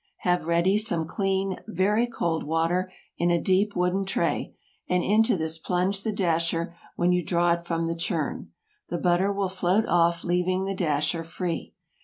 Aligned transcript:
Have 0.21 0.45
ready 0.47 0.79
some 0.79 1.05
clean, 1.05 1.59
very 1.67 2.07
cold 2.07 2.43
water, 2.43 2.91
in 3.19 3.29
a 3.29 3.39
deep 3.39 3.75
wooden 3.75 4.03
tray, 4.03 4.55
and 4.89 5.03
into 5.03 5.37
this 5.37 5.59
plunge 5.59 6.01
the 6.01 6.11
dasher 6.11 6.73
when 6.95 7.11
you 7.11 7.23
draw 7.23 7.51
it 7.53 7.65
from 7.67 7.85
the 7.85 7.93
churn. 7.95 8.49
The 8.89 8.97
butter 8.97 9.31
will 9.31 9.47
float 9.47 9.85
off, 9.85 10.23
leaving 10.23 10.65
the 10.65 10.73
dasher 10.73 11.23
free. 11.23 11.75